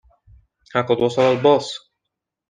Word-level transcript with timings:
ها 0.73 0.81
قد 0.81 0.97
وصل 1.01 1.21
الباص. 1.21 1.91